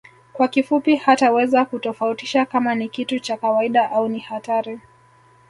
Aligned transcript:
Kwa 0.33 0.47
kifupi 0.47 0.95
hataweza 0.95 1.65
kutofautisha 1.65 2.45
kama 2.45 2.75
ni 2.75 2.89
kitu 2.89 3.19
cha 3.19 3.37
kawaida 3.37 3.91
au 3.91 4.07
ni 4.09 4.19
hatari 4.19 4.79